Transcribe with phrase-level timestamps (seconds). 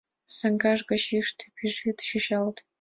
[0.37, 2.61] Саҥгаж гыч йӱштӧ пӱжвӱд чӱчалте.